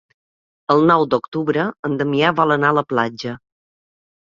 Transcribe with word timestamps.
El 0.75 0.81
nou 0.91 1.05
d'octubre 1.11 1.67
en 1.91 1.99
Damià 2.01 2.33
vol 2.41 2.57
anar 2.59 2.73
a 2.75 2.79
la 2.81 2.87
platja. 2.95 3.37